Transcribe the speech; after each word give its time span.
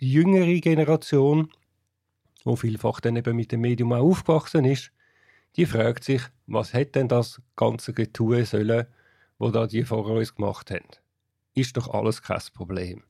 Die 0.00 0.12
jüngere 0.12 0.60
Generation, 0.60 1.50
wo 2.44 2.54
vielfach 2.54 3.00
dann 3.00 3.16
eben 3.16 3.34
mit 3.34 3.50
dem 3.50 3.62
Medium 3.62 3.92
auch 3.92 4.10
aufgewachsen 4.10 4.64
ist, 4.64 4.92
die 5.56 5.66
fragt 5.66 6.04
sich, 6.04 6.22
was 6.46 6.72
hätte 6.72 7.00
denn 7.00 7.08
das 7.08 7.42
ganze 7.56 7.92
Getue 7.92 8.44
sollen, 8.44 8.86
wo 9.38 9.50
da 9.50 9.66
die 9.66 9.82
vor 9.82 10.06
uns 10.06 10.36
gemacht 10.36 10.70
haben? 10.70 10.86
Ist 11.54 11.76
doch 11.76 11.88
alles 11.88 12.22
kein 12.22 12.40
Problem. 12.54 13.02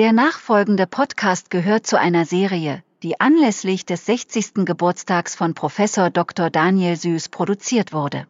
Der 0.00 0.14
nachfolgende 0.14 0.86
Podcast 0.86 1.50
gehört 1.50 1.86
zu 1.86 1.98
einer 1.98 2.24
Serie, 2.24 2.82
die 3.02 3.20
anlässlich 3.20 3.84
des 3.84 4.06
60. 4.06 4.64
Geburtstags 4.64 5.34
von 5.34 5.52
Professor 5.52 6.08
Dr. 6.08 6.48
Daniel 6.48 6.96
Süß 6.96 7.28
produziert 7.28 7.92
wurde. 7.92 8.26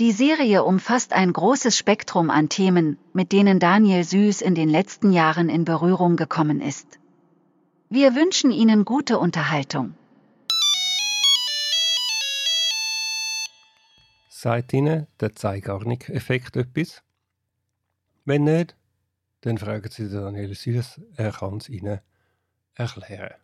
Die 0.00 0.10
Serie 0.10 0.64
umfasst 0.64 1.12
ein 1.12 1.32
großes 1.32 1.78
Spektrum 1.78 2.28
an 2.28 2.48
Themen, 2.48 2.98
mit 3.12 3.30
denen 3.30 3.60
Daniel 3.60 4.02
Süß 4.02 4.40
in 4.40 4.56
den 4.56 4.68
letzten 4.68 5.12
Jahren 5.12 5.48
in 5.48 5.64
Berührung 5.64 6.16
gekommen 6.16 6.60
ist. 6.60 6.98
Wir 7.88 8.16
wünschen 8.16 8.50
Ihnen 8.50 8.84
gute 8.84 9.20
Unterhaltung. 9.20 9.94
Seid 14.28 14.72
Ihnen 14.72 15.06
der 15.20 15.36
Zeigarnik-Effekt 15.36 16.56
etwas? 16.56 17.04
Wenn 18.24 18.42
nicht, 18.42 18.74
dann 19.44 19.58
fragen 19.58 19.90
Sie 19.90 20.08
Daniel 20.08 20.54
Süß, 20.54 21.02
er 21.16 21.32
kann 21.32 21.58
es 21.58 21.68
Ihnen 21.68 22.00
erklären. 22.74 23.34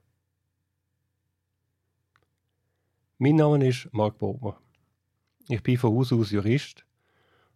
Mein 3.19 3.37
Name 3.37 3.69
ist 3.69 3.93
Marc 3.93 4.17
Bobmer. 4.17 4.59
Ich 5.49 5.63
bin 5.63 5.77
von 5.77 5.95
Haus 5.95 6.11
aus 6.11 6.31
Jurist, 6.31 6.87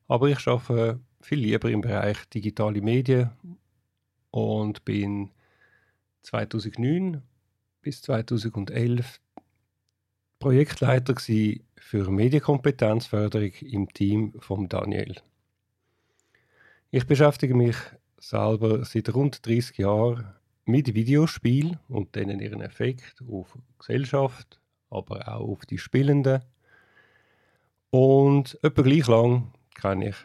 aber 0.09 0.29
ich 0.29 0.47
arbeite 0.47 1.01
viel 1.23 1.39
lieber 1.39 1.71
im 1.71 1.81
Bereich 1.81 2.29
digitale 2.29 2.83
Medien 2.83 3.31
und 4.31 4.85
bin 4.85 5.31
2009 6.23 7.23
bis 7.81 8.03
2011 8.03 9.21
Projektleiter 10.39 11.15
für 11.19 12.11
Medienkompetenzförderung 12.11 13.53
im 13.63 13.89
Team 13.89 14.35
von 14.39 14.69
Daniel. 14.69 15.17
Ich 16.91 17.07
beschäftige 17.07 17.55
mich 17.55 17.77
selber 18.19 18.85
seit 18.85 19.15
rund 19.15 19.47
30 19.47 19.79
Jahren 19.79 20.27
mit 20.65 20.95
Videospielen 20.95 21.79
und 21.89 22.15
denen 22.15 22.41
ihren 22.41 22.61
Effekt 22.61 23.23
auf 23.31 23.59
Gesellschaft, 23.79 24.61
aber 24.91 25.29
auch 25.29 25.49
auf 25.49 25.67
die 25.67 25.79
Spielenden. 25.79 26.43
Und 27.91 28.59
etwa 28.63 28.83
gleich 28.83 29.07
lang 29.07 29.53
kenne 29.75 30.09
ich 30.11 30.17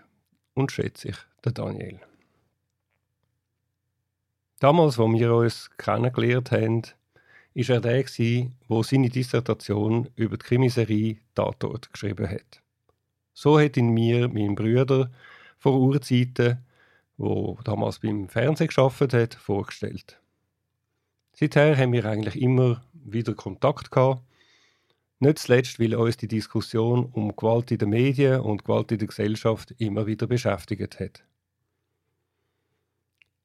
und 0.53 0.71
schätze 0.71 1.09
ich 1.09 1.17
den 1.45 1.53
Daniel. 1.53 1.99
Damals, 4.59 4.99
als 4.99 5.13
wir 5.13 5.33
uns 5.33 5.69
kennengelernt 5.77 6.51
haben, 6.51 6.83
war 7.55 7.75
er 7.75 7.81
der, 7.81 8.03
der 8.03 8.83
seine 8.83 9.09
Dissertation 9.09 10.09
über 10.15 10.37
die 10.37 10.45
Krimiserie 10.45 11.17
Tatort 11.33 11.91
geschrieben 11.91 12.29
hat. 12.29 12.61
So 13.33 13.59
hat 13.59 13.77
ihn 13.77 13.89
mir 13.93 14.27
mein 14.27 14.55
Bruder 14.55 15.09
vor 15.57 15.79
Urzeiten 15.79 16.65
wo 17.19 17.59
damals 17.63 17.99
beim 17.99 18.29
Fernsehen 18.29 18.67
geschafft 18.67 19.13
hat, 19.13 19.35
vorgestellt. 19.35 20.19
Seither 21.33 21.77
haben 21.77 21.93
wir 21.93 22.05
eigentlich 22.05 22.41
immer 22.41 22.81
wieder 22.93 23.35
Kontakt 23.35 23.91
gehabt. 23.91 24.23
Nicht 25.19 25.39
zuletzt, 25.39 25.79
weil 25.79 25.95
uns 25.95 26.15
die 26.15 26.29
Diskussion 26.29 27.05
um 27.11 27.35
Gewalt 27.35 27.71
in 27.71 27.77
den 27.77 27.89
Medien 27.89 28.39
und 28.39 28.63
Gewalt 28.63 28.91
in 28.93 28.99
der 28.99 29.09
Gesellschaft 29.09 29.75
immer 29.77 30.07
wieder 30.07 30.27
beschäftigt 30.27 30.99
hat. 30.99 31.23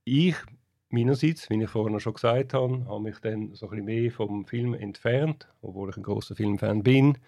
Ich 0.04 0.36
meinerseits, 0.88 1.50
wie 1.50 1.60
ich 1.60 1.68
vorhin 1.68 1.98
schon 1.98 2.14
gesagt 2.14 2.54
habe, 2.54 2.86
habe 2.86 3.00
mich 3.00 3.18
dann 3.18 3.54
so 3.54 3.66
ein 3.66 3.70
bisschen 3.70 3.84
mehr 3.86 4.12
vom 4.12 4.46
Film 4.46 4.74
entfernt, 4.74 5.48
obwohl 5.62 5.90
ich 5.90 5.96
ein 5.96 6.04
großer 6.04 6.36
Filmfan 6.36 6.84
bin, 6.84 7.18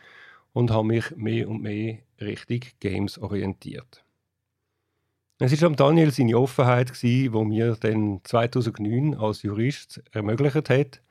und 0.53 0.71
habe 0.71 0.87
mich 0.87 1.15
mehr 1.16 1.48
und 1.48 1.60
mehr 1.60 1.98
Richtung 2.21 2.60
Games 2.78 3.19
orientiert. 3.19 4.06
Es 5.38 5.60
war 5.60 5.70
Daniel 5.70 6.10
seine 6.12 6.38
Offenheit, 6.38 7.02
die 7.02 7.28
mir 7.28 7.76
dann 7.76 8.20
2009 8.24 9.14
als 9.16 9.42
Jurist 9.42 10.02
ermöglicht 10.10 10.70
hat, 10.70 11.02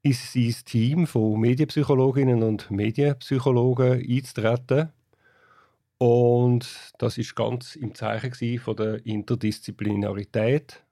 in 0.00 0.14
sein 0.14 0.54
Team 0.64 1.06
von 1.06 1.38
Medienpsychologinnen 1.38 2.42
und 2.42 2.70
Medienpsychologen 2.70 4.02
einzutreten. 4.08 4.90
Und 5.98 6.66
das 6.96 7.18
ist 7.18 7.36
ganz 7.36 7.76
im 7.76 7.94
Zeichen 7.94 8.58
von 8.58 8.76
der 8.76 9.04
Interdisziplinarität. 9.04 10.82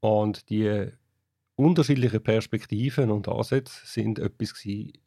Und 0.00 0.50
die 0.50 0.88
unterschiedlichen 1.54 2.22
Perspektiven 2.22 3.12
und 3.12 3.28
Ansätze 3.28 3.80
sind 3.86 4.18
etwas, 4.18 4.66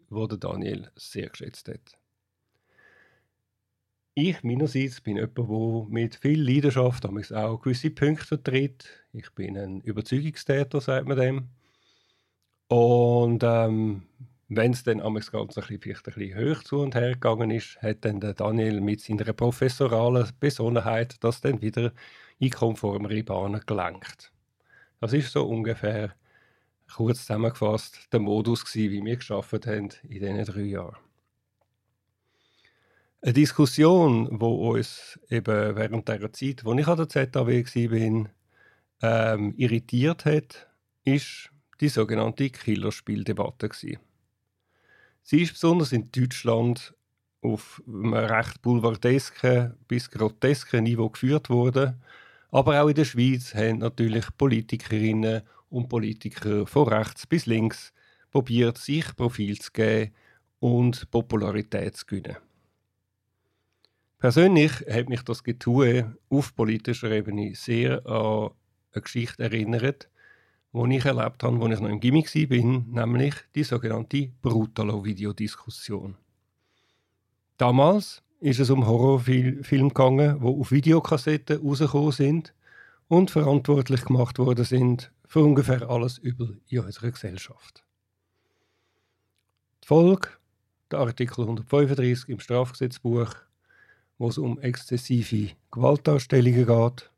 was 0.09 0.39
Daniel 0.39 0.91
sehr 0.95 1.27
geschätzt 1.27 1.67
hat. 1.67 1.97
Ich 4.19 4.41
meinerseits 4.41 4.99
bin 4.99 5.17
jemand, 5.17 5.37
der 5.37 5.85
mit 5.89 6.15
viel 6.15 6.41
Leidenschaft 6.41 7.05
auch 7.05 7.61
gewisse 7.61 7.91
Punkte 7.91 8.25
vertritt. 8.25 8.89
Ich 9.13 9.29
bin 9.35 9.55
ein 9.55 9.79
Überzeugungstäter, 9.81 10.81
sagt 10.81 11.07
man 11.07 11.17
dem. 11.17 11.49
Und 12.67 13.43
ähm, 13.43 14.07
wenn 14.47 14.71
es 14.71 14.81
dann 14.81 15.03
das 15.13 15.31
Ganze 15.31 15.61
ein 15.61 15.79
vielleicht 15.79 16.07
ein 16.07 16.13
bisschen 16.15 16.39
hoch 16.39 16.63
zu 16.63 16.79
und 16.79 16.95
her 16.95 17.11
gegangen 17.11 17.51
ist, 17.51 17.79
hat 17.83 18.05
dann 18.05 18.19
der 18.19 18.33
Daniel 18.33 18.81
mit 18.81 19.01
seiner 19.01 19.33
professoralen 19.33 20.27
Besonnenheit 20.39 21.23
das 21.23 21.41
dann 21.41 21.61
wieder 21.61 21.93
in 22.39 22.49
konformere 22.49 23.21
Bahnen 23.21 23.61
gelenkt. 23.67 24.31
Das 24.99 25.13
ist 25.13 25.31
so 25.31 25.47
ungefähr 25.47 26.15
kurz 26.91 27.19
zusammengefasst 27.19 28.11
der 28.11 28.19
Modus, 28.19 28.65
gewesen, 28.65 28.91
wie 28.93 29.05
wir 29.05 29.17
geschafft 29.17 29.67
haben 29.67 29.89
in 30.01 30.09
diesen 30.09 30.43
drei 30.43 30.61
Jahren. 30.61 31.06
Eine 33.19 33.33
Diskussion, 33.33 34.37
die 34.39 34.45
uns 34.45 35.19
eben 35.29 35.75
während 35.75 36.07
der 36.07 36.31
Zeit, 36.33 36.63
wo 36.63 36.73
ich 36.75 36.87
an 36.87 36.97
der 36.97 37.09
ZAW 37.09 37.63
war, 37.65 38.29
ähm, 39.01 39.53
irritiert 39.57 40.25
hat, 40.25 40.67
ist 41.03 41.49
die 41.81 41.89
sogenannte 41.89 42.51
Killerspieldebatte. 42.51 43.69
Sie 45.23 45.41
ist 45.41 45.53
besonders 45.53 45.93
in 45.93 46.11
Deutschland 46.11 46.93
auf 47.41 47.81
einem 47.87 48.13
recht 48.13 48.61
boulevardesken 48.61 49.73
bis 49.87 50.11
grotesken 50.11 50.83
Niveau 50.83 51.09
geführt 51.09 51.49
worden. 51.49 51.99
Aber 52.51 52.81
auch 52.81 52.87
in 52.87 52.95
der 52.95 53.05
Schweiz 53.05 53.55
haben 53.55 53.79
natürlich 53.79 54.25
Politikerinnen 54.37 55.41
und 55.69 55.89
Politiker 55.89 56.67
von 56.67 56.87
rechts 56.87 57.25
bis 57.25 57.47
links 57.47 57.93
probiert, 58.31 58.77
sich 58.77 59.15
Profil 59.15 59.57
zu 59.57 59.71
geben 59.71 60.13
und 60.59 61.09
Popularität 61.09 61.97
zu 61.97 62.05
gewinnen. 62.05 62.37
Persönlich 64.19 64.71
hat 64.89 65.09
mich 65.09 65.21
das 65.21 65.43
Getue 65.43 66.17
auf 66.29 66.55
politischer 66.55 67.11
Ebene 67.11 67.53
sehr 67.53 68.03
an 68.07 68.49
eine 68.91 69.01
Geschichte 69.03 69.43
erinnert, 69.43 70.09
die 70.73 70.95
ich 70.97 71.05
erlebt 71.05 71.43
habe, 71.43 71.63
als 71.63 71.75
ich 71.75 71.79
noch 71.79 71.89
im 71.89 71.99
Gimmick 71.99 72.33
war, 72.33 73.05
nämlich 73.05 73.35
die 73.53 73.63
sogenannte 73.63 74.31
Brutalo-Videodiskussion. 74.41 76.15
Damals 77.57 78.23
ist 78.39 78.59
es 78.59 78.71
um 78.71 78.87
Horrorfilme 78.87 79.61
gegangen, 79.61 80.39
die 80.39 80.45
auf 80.45 80.71
Videokassetten 80.71 81.61
rausgekommen 81.61 82.11
sind 82.11 82.53
und 83.07 83.29
verantwortlich 83.29 84.03
gemacht 84.05 84.39
worden 84.39 84.65
sind 84.65 85.11
für 85.25 85.43
ungefähr 85.43 85.89
alles 85.89 86.17
Übel 86.17 86.59
in 86.69 86.79
unserer 86.79 87.11
Gesellschaft. 87.11 87.83
Die 89.83 89.87
Folge, 89.87 90.29
der 90.91 90.99
Artikel 90.99 91.41
135 91.41 92.29
im 92.29 92.39
Strafgesetzbuch, 92.39 93.46
wo 94.17 94.29
es 94.29 94.37
um 94.37 94.59
exzessive 94.59 95.51
Gewaltdarstellungen 95.71 96.65
geht 96.65 97.11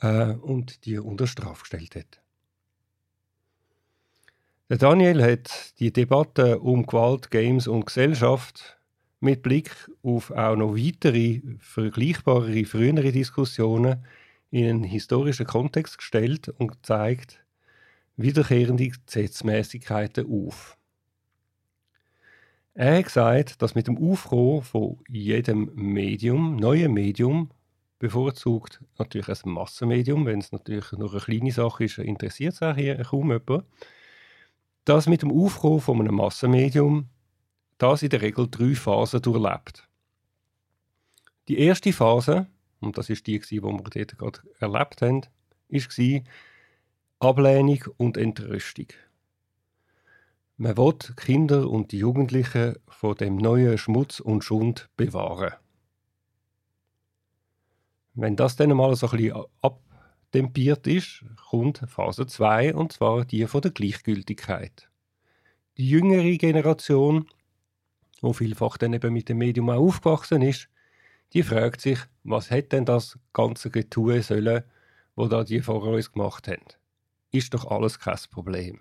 äh, 0.00 0.32
und 0.32 0.84
die 0.84 0.98
unter 0.98 1.26
Strafe 1.26 1.60
gestellt 1.60 1.96
hat. 1.96 2.20
Der 4.68 4.78
Daniel 4.78 5.22
hat 5.22 5.78
die 5.80 5.92
Debatte 5.92 6.60
um 6.60 6.86
Gewalt, 6.86 7.30
Games 7.30 7.66
und 7.66 7.86
Gesellschaft 7.86 8.78
mit 9.18 9.42
Blick 9.42 9.90
auf 10.02 10.30
auch 10.30 10.56
noch 10.56 10.76
weitere, 10.76 11.42
vergleichbare, 11.58 12.64
frühere 12.64 13.12
Diskussionen 13.12 14.04
in 14.50 14.68
einen 14.68 14.84
historischen 14.84 15.46
Kontext 15.46 15.98
gestellt 15.98 16.48
und 16.48 16.84
zeigt 16.84 17.44
wiederkehrende 18.16 18.88
Gesetzmäßigkeiten 18.88 20.26
auf. 20.30 20.76
Er 22.74 22.98
hat 22.98 23.04
gesagt, 23.04 23.62
dass 23.62 23.74
mit 23.74 23.88
dem 23.88 23.98
Aufkommen 23.98 24.62
von 24.62 24.98
jedem 25.08 25.70
Medium, 25.74 26.56
neuen 26.56 26.92
Medium, 26.92 27.50
bevorzugt 27.98 28.80
natürlich 28.98 29.28
ein 29.28 29.50
Massenmedium, 29.50 30.24
wenn 30.24 30.38
es 30.38 30.52
natürlich 30.52 30.92
nur 30.92 31.10
eine 31.10 31.20
kleine 31.20 31.52
Sache 31.52 31.84
ist, 31.84 31.98
interessiert 31.98 32.54
es 32.54 32.62
auch 32.62 32.74
hier 32.74 32.96
kaum 33.02 33.30
jemand, 33.30 33.64
dass 34.84 35.06
mit 35.06 35.22
dem 35.22 35.30
Aufkommen 35.30 35.80
von 35.80 36.00
einem 36.00 36.14
Massenmedium 36.14 37.08
das 37.78 38.02
in 38.02 38.10
der 38.10 38.22
Regel 38.22 38.48
drei 38.50 38.74
Phasen 38.74 39.20
durchlebt. 39.20 39.88
Die 41.48 41.58
erste 41.58 41.92
Phase, 41.92 42.46
und 42.80 42.96
das 42.96 43.10
ist 43.10 43.26
die, 43.26 43.38
die 43.40 43.62
wir 43.62 43.76
dort 43.76 44.18
gerade 44.18 44.40
erlebt 44.58 45.02
haben, 45.02 45.26
war 45.68 46.22
Ablehnung 47.18 47.84
und 47.98 48.16
Entrüstung. 48.16 48.86
Man 50.62 50.76
will 50.76 50.92
Kinder 51.16 51.70
und 51.70 51.90
die 51.90 51.96
Jugendlichen 51.96 52.74
vor 52.86 53.14
dem 53.14 53.38
neuen 53.38 53.78
Schmutz 53.78 54.20
und 54.20 54.44
Schund 54.44 54.90
bewahren. 54.94 55.54
Wenn 58.12 58.36
das 58.36 58.56
dann 58.56 58.76
mal 58.76 58.94
so 58.94 59.08
ein 59.08 59.32
abtempiert 59.62 60.86
ist, 60.86 61.24
kommt 61.48 61.78
Phase 61.86 62.26
2 62.26 62.74
und 62.74 62.92
zwar 62.92 63.24
die 63.24 63.46
von 63.46 63.62
der 63.62 63.70
Gleichgültigkeit. 63.70 64.90
Die 65.78 65.88
jüngere 65.88 66.36
Generation, 66.36 67.26
die 68.20 68.34
vielfach 68.34 68.76
dann 68.76 68.92
eben 68.92 69.14
mit 69.14 69.30
dem 69.30 69.38
Medium 69.38 69.70
auch 69.70 69.80
aufgewachsen 69.80 70.42
ist, 70.42 70.68
die 71.32 71.42
fragt 71.42 71.80
sich, 71.80 72.00
was 72.22 72.50
hätte 72.50 72.76
denn 72.76 72.84
das 72.84 73.18
ganze 73.32 73.70
Getue 73.70 74.20
sollen, 74.22 74.64
wo 75.16 75.26
da 75.26 75.42
die 75.42 75.62
vor 75.62 75.82
uns 75.84 76.12
gemacht 76.12 76.48
haben. 76.48 76.66
Ist 77.30 77.54
doch 77.54 77.64
alles 77.64 77.98
kein 77.98 78.18
Problem. 78.30 78.80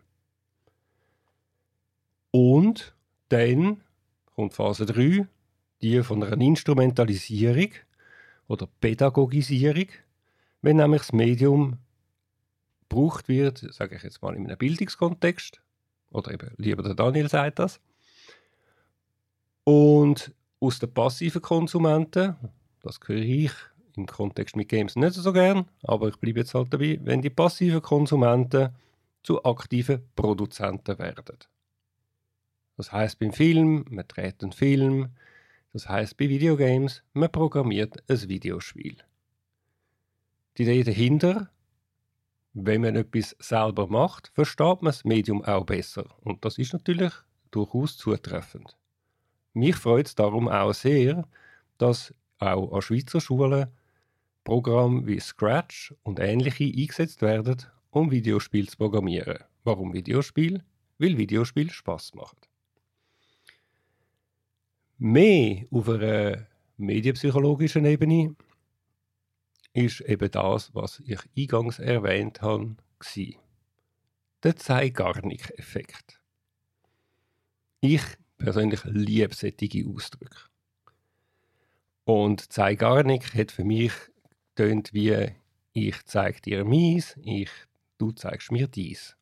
Und 2.32 2.94
dann 3.30 3.82
kommt 4.36 4.54
Phase 4.54 4.86
3, 4.86 5.28
die 5.82 6.04
von 6.04 6.24
einer 6.24 6.42
Instrumentalisierung 6.42 7.72
oder 8.48 8.68
Pädagogisierung, 8.82 9.88
wenn 10.62 10.78
nämlich 10.78 11.02
das 11.02 11.14
Medium 11.14 11.78
gebraucht 12.88 13.28
wird, 13.30 13.60
sage 13.74 13.96
ich 13.96 14.04
jetzt 14.04 14.22
mal 14.22 14.36
in 14.36 14.46
einem 14.48 14.58
Bildungskontext, 14.58 15.62
oder 16.12 16.34
eben 16.34 16.52
lieber 16.58 16.84
der 16.84 16.96
Daniel 16.96 17.30
sagt 17.30 17.60
das, 17.60 17.80
und 19.64 20.34
aus 20.60 20.80
den 20.80 20.94
passiven 20.94 21.42
Konsumenten, 21.42 22.36
das 22.82 23.00
höre 23.06 23.18
ich 23.18 23.52
im 23.96 24.08
Kontext 24.08 24.56
mit 24.56 24.70
Games 24.70 24.96
nicht 24.96 25.14
so 25.14 25.32
gern, 25.32 25.70
aber 25.84 26.10
ich 26.10 26.18
bleibe 26.18 26.40
jetzt 26.40 26.54
halt 26.54 26.74
dabei, 26.74 27.00
wenn 27.04 27.22
die 27.22 27.30
passiven 27.30 27.82
Konsumenten 27.82 28.70
zu 29.22 29.44
aktiven 29.44 30.02
Produzenten 30.16 30.98
werden. 30.98 31.38
Das 32.80 32.94
heißt 32.94 33.20
beim 33.20 33.34
Film, 33.34 33.84
man 33.90 34.08
dreht 34.08 34.42
einen 34.42 34.54
Film, 34.54 35.10
das 35.74 35.90
heißt 35.90 36.16
bei 36.16 36.30
Videogames, 36.30 37.04
man 37.12 37.30
programmiert 37.30 38.02
ein 38.10 38.30
Videospiel. 38.30 38.96
Die 40.58 40.64
Idee 40.64 40.86
dahinter, 40.86 41.50
wenn 42.54 42.80
man 42.80 42.96
etwas 42.96 43.36
selber 43.38 43.88
macht, 43.88 44.32
versteht 44.34 44.82
man 44.82 44.94
das 44.94 45.04
Medium 45.04 45.44
auch 45.44 45.66
besser. 45.66 46.06
Und 46.22 46.46
das 46.46 46.58
ist 46.58 46.72
natürlich 46.72 47.12
durchaus 47.52 47.98
zutreffend. 47.98 48.78
Mich 49.52 49.76
freut 49.76 50.08
es 50.08 50.16
darum 50.16 50.48
auch 50.48 50.74
sehr, 50.74 51.28
dass 51.80 52.14
auch 52.38 52.72
an 52.72 52.82
Schweizer 52.82 53.20
Schulen 53.20 53.68
Programme 54.46 55.06
wie 55.06 55.20
Scratch 55.20 55.94
und 56.04 56.22
ähnliche 56.22 56.64
eingesetzt 56.64 57.22
werden, 57.22 57.58
um 57.90 58.10
Videospiele 58.10 58.68
zu 58.68 58.78
programmieren. 58.78 59.44
Warum 59.66 59.92
Videospiel? 59.92 60.64
Weil 60.98 61.18
Videospiele 61.18 61.72
Spaß 61.72 62.16
machen. 62.16 62.38
Mehr 65.02 65.66
auf 65.72 65.88
einer 65.88 66.46
medienpsychologischen 66.76 67.86
Ebene 67.86 68.36
ist 69.72 70.02
eben 70.02 70.30
das, 70.30 70.76
was 70.76 71.02
ich 71.06 71.22
eingangs 71.38 71.80
erwähnt 71.80 72.42
habe, 72.42 72.76
der 74.44 74.58
Zeigarnik-Effekt. 74.58 76.20
Ich 77.80 78.02
persönlich 78.38 78.84
liebe 78.84 79.34
solche 79.34 79.86
Ausdrücke. 79.88 80.50
Und 82.04 82.52
Zeigarnik 82.52 83.34
hat 83.36 83.54
für 83.54 83.64
mich 83.64 83.94
tönt 84.56 84.94
wie 84.94 85.32
ich 85.72 86.04
zeige 86.04 86.42
dir 86.42 86.66
meins, 86.66 87.16
ich, 87.24 87.52
du 88.00 88.12
zeigst 88.12 88.52
mir 88.52 88.68
dies. 88.68 89.16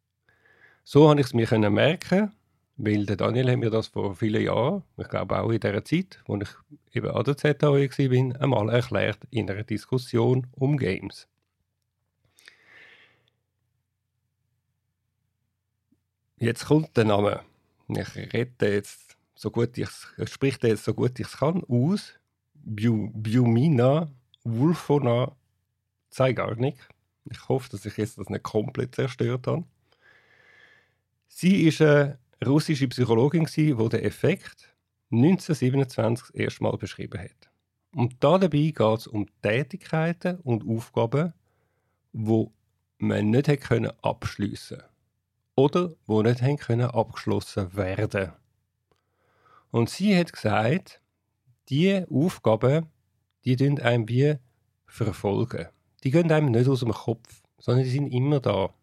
So 0.83 1.07
habe 1.07 1.19
ich 1.21 1.27
es 1.27 1.33
mir 1.35 1.69
merken 1.69 2.31
weil 2.77 3.05
der 3.05 3.15
Daniel 3.17 3.51
hat 3.51 3.57
mir 3.57 3.69
das 3.71 3.87
vor 3.87 4.15
vielen 4.15 4.43
Jahren, 4.43 4.83
ich 4.97 5.09
glaube 5.09 5.39
auch 5.39 5.49
in 5.49 5.59
der 5.59 5.83
Zeit, 5.83 6.19
wo 6.27 6.37
ich 6.37 6.49
eben 6.93 7.09
an 7.09 7.23
der 7.23 7.35
ZHW 7.35 7.89
war, 7.89 8.41
einmal 8.41 8.69
erklärt 8.69 9.19
in 9.31 9.49
einer 9.49 9.63
Diskussion 9.63 10.47
um 10.53 10.77
Games. 10.77 11.27
Jetzt 16.39 16.65
kommt 16.65 16.95
der 16.95 17.05
Name. 17.05 17.41
Ich 17.87 18.15
rede 18.15 18.71
jetzt 18.71 19.17
so 19.33 19.49
gut 19.49 19.75
ich 19.77 19.89
spreche 20.25 20.67
jetzt 20.67 20.83
so 20.83 20.93
gut 20.93 21.19
ich 21.19 21.31
kann 21.31 21.63
aus. 21.67 22.13
Biumina 22.53 24.11
Wulfona 24.43 25.35
Zeigarnik. 26.09 26.75
Ich 27.25 27.49
hoffe, 27.49 27.69
dass 27.69 27.85
ich 27.85 27.97
jetzt 27.97 28.17
das 28.19 28.29
nicht 28.29 28.43
komplett 28.43 28.93
zerstört 28.95 29.47
habe. 29.47 29.63
Sie 31.27 31.63
ist 31.67 31.81
eine 31.81 32.19
russische 32.45 32.87
Psychologin, 32.87 33.45
die 33.45 33.73
den 33.73 34.03
Effekt 34.03 34.75
1927 35.11 36.35
erstmal 36.35 36.77
beschrieben 36.77 37.19
hat. 37.19 37.49
Und 37.95 38.15
dabei 38.19 38.47
geht 38.47 38.79
es 38.79 39.07
um 39.07 39.25
Tätigkeiten 39.41 40.39
und 40.39 40.67
Aufgaben, 40.67 41.33
wo 42.13 42.51
man 42.97 43.29
nicht 43.29 43.61
können 43.61 43.91
abschliessen 44.01 44.83
oder 45.55 45.93
wo 46.05 46.21
nicht 46.21 46.41
können 46.59 46.89
abgeschlossen 46.89 47.75
werden. 47.75 48.33
Und 49.71 49.89
sie 49.89 50.17
hat 50.17 50.33
gesagt, 50.33 51.01
die 51.69 52.05
Aufgaben, 52.09 52.87
die 53.43 53.55
tun 53.55 53.79
einem 53.79 54.07
wie 54.07 54.35
verfolgen. 54.85 55.67
Die 56.03 56.11
gehen 56.11 56.31
einem 56.31 56.51
nicht 56.51 56.67
aus 56.67 56.81
dem 56.81 56.91
Kopf, 56.91 57.41
sondern 57.57 57.83
die 57.83 57.89
sind 57.89 58.07
immer 58.07 58.39
da. 58.39 58.73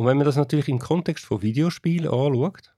Und 0.00 0.06
wenn 0.06 0.16
man 0.16 0.24
das 0.24 0.36
natürlich 0.36 0.70
im 0.70 0.78
Kontext 0.78 1.26
von 1.26 1.42
Videospielen 1.42 2.08
anschaut, 2.10 2.74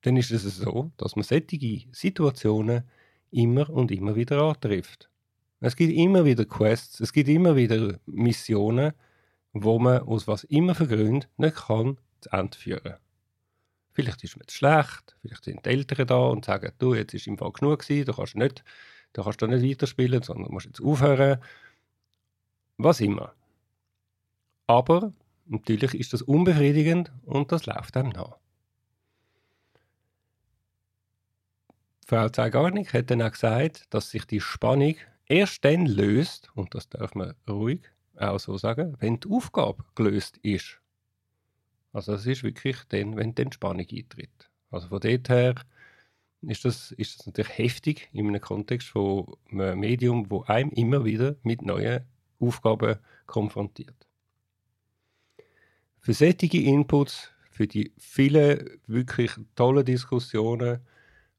dann 0.00 0.16
ist 0.16 0.30
es 0.30 0.56
so, 0.56 0.90
dass 0.96 1.14
man 1.14 1.24
solche 1.24 1.84
Situationen 1.92 2.84
immer 3.30 3.68
und 3.68 3.90
immer 3.90 4.16
wieder 4.16 4.40
antrifft. 4.40 5.10
Es 5.60 5.76
gibt 5.76 5.92
immer 5.92 6.24
wieder 6.24 6.46
Quests, 6.46 7.00
es 7.00 7.12
gibt 7.12 7.28
immer 7.28 7.54
wieder 7.54 8.00
Missionen, 8.06 8.94
wo 9.52 9.78
man 9.78 10.00
aus 10.00 10.26
was 10.26 10.44
immer 10.44 10.74
für 10.74 10.88
Gründen 10.88 11.26
nicht 11.36 11.56
kann 11.56 11.98
zu 12.22 12.30
Ende 12.30 12.56
führen. 12.56 12.94
Vielleicht 13.92 14.24
ist 14.24 14.38
man 14.38 14.48
zu 14.48 14.56
schlecht, 14.56 15.14
vielleicht 15.20 15.44
sind 15.44 15.66
die 15.66 15.68
Eltern 15.68 16.06
da 16.06 16.28
und 16.28 16.46
sagen, 16.46 16.72
du, 16.78 16.94
jetzt 16.94 17.12
ist 17.12 17.26
im 17.26 17.36
Fall 17.36 17.52
genug 17.52 17.80
gewesen, 17.80 18.06
du 18.06 18.14
kannst 18.14 18.36
nicht, 18.36 18.64
du 19.12 19.22
kannst 19.22 19.42
da 19.42 19.46
nicht 19.46 19.68
weiterspielen, 19.68 20.22
sondern 20.22 20.50
musst 20.50 20.64
jetzt 20.64 20.80
aufhören. 20.80 21.42
Was 22.78 23.02
immer. 23.02 23.34
Aber 24.66 25.12
Natürlich 25.50 25.94
ist 25.94 26.12
das 26.12 26.22
unbefriedigend 26.22 27.10
und 27.24 27.50
das 27.50 27.66
läuft 27.66 27.96
einem 27.96 28.10
nach. 28.10 28.38
Frau 32.06 32.28
Zeigarnik 32.28 32.94
hat 32.94 33.10
dann 33.10 33.20
auch 33.20 33.32
gesagt, 33.32 33.92
dass 33.92 34.10
sich 34.10 34.24
die 34.26 34.40
Spannung 34.40 34.94
erst 35.26 35.64
dann 35.64 35.86
löst, 35.86 36.50
und 36.54 36.74
das 36.76 36.88
darf 36.88 37.16
man 37.16 37.34
ruhig 37.48 37.80
auch 38.16 38.38
so 38.38 38.58
sagen, 38.58 38.96
wenn 39.00 39.18
die 39.18 39.28
Aufgabe 39.28 39.84
gelöst 39.96 40.38
ist. 40.38 40.80
Also 41.92 42.14
es 42.14 42.26
ist 42.26 42.44
wirklich 42.44 42.76
dann, 42.88 43.16
wenn 43.16 43.34
die 43.34 43.42
Entspannung 43.42 43.86
eintritt. 43.90 44.50
Also 44.70 44.86
von 44.86 45.00
dort 45.00 45.28
her 45.28 45.56
ist 46.42 46.64
das, 46.64 46.92
ist 46.92 47.18
das 47.18 47.26
natürlich 47.26 47.58
heftig 47.58 48.08
in 48.12 48.28
einem 48.28 48.40
Kontext 48.40 48.86
von 48.86 49.36
einem 49.50 49.80
Medium, 49.80 50.30
wo 50.30 50.42
einem 50.42 50.70
immer 50.70 51.04
wieder 51.04 51.34
mit 51.42 51.62
neuen 51.62 52.04
Aufgaben 52.38 53.00
konfrontiert. 53.26 54.09
Für 56.00 56.14
solche 56.14 56.58
Inputs, 56.58 57.30
für 57.50 57.66
die 57.66 57.92
vielen 57.98 58.78
wirklich 58.86 59.32
tollen 59.54 59.84
Diskussionen, 59.84 60.80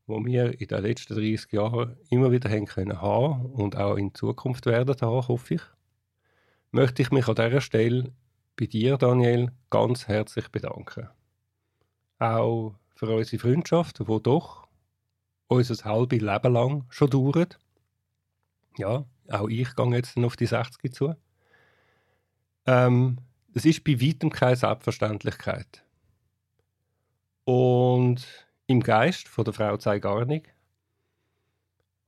die 0.07 0.25
wir 0.25 0.59
in 0.59 0.67
den 0.67 0.83
letzten 0.83 1.15
30 1.15 1.51
Jahren 1.51 1.97
immer 2.09 2.31
wieder 2.31 2.49
haben 2.49 2.65
können 2.65 3.01
haben 3.01 3.45
und 3.53 3.75
auch 3.75 3.95
in 3.95 4.13
Zukunft 4.13 4.65
werden 4.67 4.95
haben, 5.01 5.27
hoffe 5.27 5.55
ich, 5.55 5.61
möchte 6.71 7.01
ich 7.01 7.11
mich 7.11 7.27
an 7.27 7.35
dieser 7.35 7.61
Stelle 7.61 8.13
bei 8.55 8.67
dir, 8.67 8.97
Daniel, 8.97 9.51
ganz 9.69 10.07
herzlich 10.07 10.49
bedanken. 10.49 11.09
Auch 12.19 12.75
für 12.95 13.07
unsere 13.07 13.41
Freundschaft, 13.41 13.99
die 13.99 14.19
doch 14.21 14.67
unser 15.47 15.83
halbes 15.85 16.21
Leben 16.21 16.53
lang 16.53 16.85
schon 16.89 17.09
dauert. 17.09 17.57
Ja, 18.77 19.05
auch 19.29 19.49
ich 19.49 19.75
gehe 19.75 19.95
jetzt 19.95 20.17
auf 20.17 20.35
die 20.35 20.45
60 20.45 20.93
zu. 20.93 21.15
Ähm, 22.67 23.17
es 23.53 23.65
ist 23.65 23.83
bei 23.83 23.99
weitem 23.99 24.29
keine 24.29 24.55
Selbstverständlichkeit. 24.55 25.83
Und 27.43 28.25
im 28.67 28.81
Geist 28.81 29.27
von 29.27 29.43
der 29.43 29.53
Frau 29.53 29.77
sei 29.79 29.99
gar 29.99 30.25
nicht, 30.25 30.47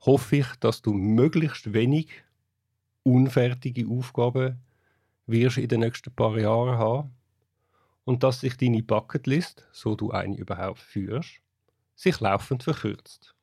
hoffe 0.02 0.38
ich, 0.38 0.48
dass 0.60 0.82
du 0.82 0.94
möglichst 0.94 1.74
wenig 1.74 2.10
unfertige 3.04 3.88
Aufgaben 3.88 4.62
wirst 5.26 5.58
in 5.58 5.68
den 5.68 5.82
nächsten 5.82 6.14
paar 6.14 6.38
Jahren 6.38 6.78
haben 6.78 7.16
und 8.06 8.24
dass 8.24 8.42
sich 8.42 8.58
deine 8.58 8.84
Bucketlist, 8.84 9.68
so 9.72 9.96
du 9.96 10.12
eine 10.12 10.38
überhaupt 10.38 10.80
führst, 10.80 11.42
sich 11.96 12.20
laufend 12.20 12.64
verkürzt. 12.64 13.36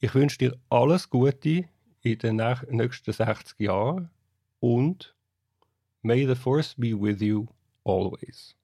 Ich 0.00 0.14
wünsche 0.14 0.38
dir 0.38 0.58
alles 0.68 1.10
Gute 1.10 1.68
in 2.02 2.18
den 2.18 2.36
nächsten 2.70 3.12
60 3.12 3.58
Jahren 3.60 4.10
und 4.60 5.14
may 6.02 6.24
the 6.24 6.36
force 6.36 6.74
be 6.74 6.94
with 6.94 7.22
you 7.22 7.48
always. 7.84 8.54